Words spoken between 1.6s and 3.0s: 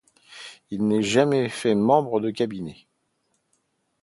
membre du Cabinet.